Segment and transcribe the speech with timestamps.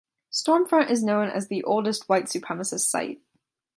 [0.33, 3.21] Stormfront is known as the oldest white supremacist site.